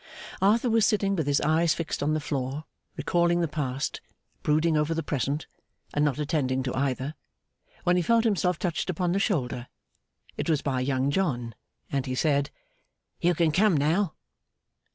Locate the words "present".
5.03-5.45